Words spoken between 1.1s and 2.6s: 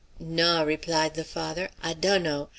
the father, "I dunno.